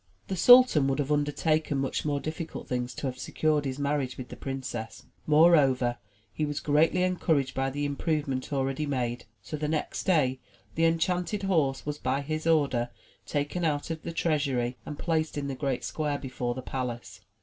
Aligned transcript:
''The 0.29 0.35
sultan 0.35 0.87
would 0.87 0.97
have 0.97 1.11
undertaken 1.11 1.77
much 1.77 2.05
more 2.05 2.19
difficult 2.19 2.67
things 2.67 2.95
to 2.95 3.05
have 3.05 3.19
secured 3.19 3.65
his 3.65 3.77
marriage 3.77 4.17
with 4.17 4.29
the 4.29 4.35
princess, 4.35 5.05
moreover 5.27 5.97
he 6.33 6.43
was 6.43 6.59
greatly 6.59 7.03
encouraged 7.03 7.53
by 7.53 7.69
the 7.69 7.85
improvement 7.85 8.51
already 8.51 8.87
made, 8.87 9.25
so, 9.43 9.57
the 9.57 9.67
next 9.67 10.05
day, 10.05 10.39
the 10.73 10.85
enchanted 10.85 11.43
horse 11.43 11.85
was 11.85 11.99
by 11.99 12.21
his 12.21 12.47
order 12.47 12.89
taken 13.27 13.63
out 13.63 13.91
of 13.91 14.01
the 14.01 14.11
treasury, 14.11 14.75
and 14.87 14.97
placed 14.97 15.37
in 15.37 15.45
the 15.47 15.53
great 15.53 15.83
square 15.83 16.17
before 16.17 16.55
the 16.55 16.63
palace. 16.63 17.21